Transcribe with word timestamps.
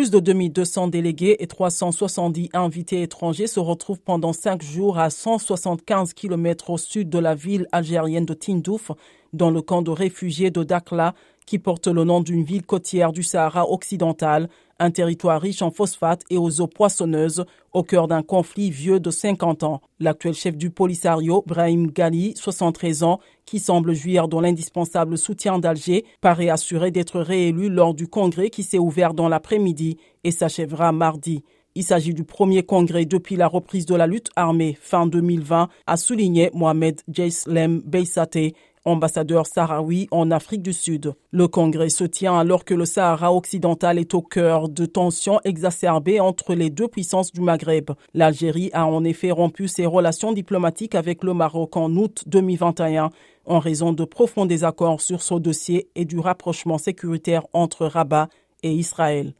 Plus 0.00 0.10
de 0.10 0.18
2200 0.18 0.88
délégués 0.88 1.36
et 1.40 1.46
370 1.46 2.48
invités 2.54 3.02
étrangers 3.02 3.46
se 3.46 3.60
retrouvent 3.60 4.00
pendant 4.00 4.32
cinq 4.32 4.62
jours 4.62 4.98
à 4.98 5.10
175 5.10 6.14
km 6.14 6.70
au 6.70 6.78
sud 6.78 7.10
de 7.10 7.18
la 7.18 7.34
ville 7.34 7.66
algérienne 7.70 8.24
de 8.24 8.32
Tindouf, 8.32 8.92
dans 9.32 9.50
le 9.50 9.62
camp 9.62 9.82
de 9.82 9.90
réfugiés 9.90 10.50
de 10.50 10.62
Dakhla, 10.62 11.14
qui 11.46 11.58
porte 11.58 11.88
le 11.88 12.04
nom 12.04 12.20
d'une 12.20 12.44
ville 12.44 12.64
côtière 12.64 13.12
du 13.12 13.22
Sahara 13.22 13.68
occidental, 13.68 14.48
un 14.78 14.90
territoire 14.90 15.40
riche 15.40 15.62
en 15.62 15.70
phosphate 15.70 16.22
et 16.30 16.38
aux 16.38 16.60
eaux 16.60 16.66
poissonneuses, 16.66 17.44
au 17.72 17.82
cœur 17.82 18.08
d'un 18.08 18.22
conflit 18.22 18.70
vieux 18.70 19.00
de 19.00 19.10
50 19.10 19.62
ans. 19.62 19.80
L'actuel 19.98 20.34
chef 20.34 20.56
du 20.56 20.70
Polisario, 20.70 21.42
Brahim 21.46 21.88
Ghali, 21.88 22.34
73 22.36 23.02
ans, 23.02 23.20
qui 23.46 23.58
semble 23.58 23.94
jouir 23.94 24.28
de 24.28 24.40
l'indispensable 24.40 25.18
soutien 25.18 25.58
d'Alger, 25.58 26.04
paraît 26.20 26.50
assuré 26.50 26.90
d'être 26.90 27.20
réélu 27.20 27.68
lors 27.68 27.94
du 27.94 28.06
congrès 28.06 28.48
qui 28.48 28.62
s'est 28.62 28.78
ouvert 28.78 29.12
dans 29.12 29.28
l'après-midi 29.28 29.98
et 30.24 30.30
s'achèvera 30.30 30.92
mardi. 30.92 31.42
Il 31.76 31.84
s'agit 31.84 32.14
du 32.14 32.24
premier 32.24 32.64
congrès 32.64 33.04
depuis 33.04 33.36
la 33.36 33.46
reprise 33.46 33.86
de 33.86 33.94
la 33.94 34.08
lutte 34.08 34.30
armée 34.34 34.76
fin 34.80 35.06
2020, 35.06 35.68
a 35.86 35.96
souligné 35.96 36.50
Mohamed 36.52 37.00
Jaislem 37.08 37.80
Beysate, 37.84 38.54
ambassadeur 38.84 39.46
sahraoui 39.46 40.08
en 40.10 40.30
Afrique 40.30 40.62
du 40.62 40.72
Sud. 40.72 41.14
Le 41.30 41.48
congrès 41.48 41.88
se 41.90 42.04
tient 42.04 42.38
alors 42.38 42.64
que 42.64 42.74
le 42.74 42.84
Sahara 42.84 43.34
occidental 43.34 43.98
est 43.98 44.14
au 44.14 44.22
cœur 44.22 44.68
de 44.68 44.86
tensions 44.86 45.40
exacerbées 45.44 46.20
entre 46.20 46.54
les 46.54 46.70
deux 46.70 46.88
puissances 46.88 47.32
du 47.32 47.40
Maghreb. 47.40 47.90
L'Algérie 48.14 48.70
a 48.72 48.86
en 48.86 49.04
effet 49.04 49.30
rompu 49.30 49.68
ses 49.68 49.86
relations 49.86 50.32
diplomatiques 50.32 50.94
avec 50.94 51.24
le 51.24 51.34
Maroc 51.34 51.76
en 51.76 51.90
août 51.96 52.24
2021 52.26 53.10
en 53.46 53.58
raison 53.58 53.92
de 53.92 54.04
profonds 54.04 54.46
désaccords 54.46 55.00
sur 55.00 55.22
ce 55.22 55.34
dossier 55.34 55.88
et 55.94 56.04
du 56.04 56.18
rapprochement 56.18 56.78
sécuritaire 56.78 57.46
entre 57.52 57.86
Rabat 57.86 58.28
et 58.62 58.72
Israël. 58.72 59.34